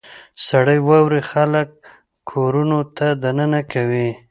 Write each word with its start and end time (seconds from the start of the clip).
•سړې 0.47 0.77
واورې 0.87 1.21
خلک 1.31 1.69
کورونو 2.29 2.79
ته 2.97 3.07
دننه 3.23 3.61
کوي. 3.71 4.09